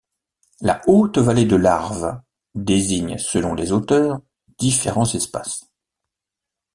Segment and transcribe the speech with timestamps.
[0.61, 2.19] La haute-vallée de l'Arve
[2.55, 4.19] désigne selon les auteurs
[4.57, 5.67] différents espaces.